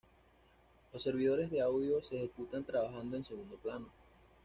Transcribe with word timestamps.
Los 0.91 1.03
servidores 1.03 1.51
de 1.51 1.61
audio 1.61 2.01
se 2.01 2.17
ejecutan 2.17 2.63
trabajando 2.63 3.17
en 3.17 3.23
segundo 3.23 3.55
plano. 3.57 3.85